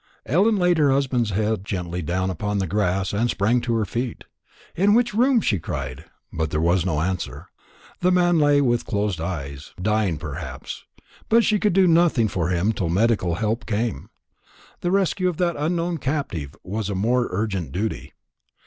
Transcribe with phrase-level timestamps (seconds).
[0.25, 4.23] Ellen laid her husband's head gently down upon the grass and sprang to her feet.
[4.75, 6.05] "In which room?" she cried.
[6.33, 7.49] But there was no answer.
[7.99, 10.85] The man lay with closed eyes dying perhaps
[11.29, 14.09] but she could do nothing for him till medical help came.
[14.79, 18.11] The rescue of that unknown captive was a more urgent duty.